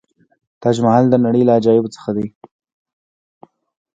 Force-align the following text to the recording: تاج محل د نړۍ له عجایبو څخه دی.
تاج 0.61 0.75
محل 0.85 1.05
د 1.09 1.15
نړۍ 1.25 1.41
له 1.45 1.53
عجایبو 1.57 1.93
څخه 1.95 2.09
دی. 2.17 2.27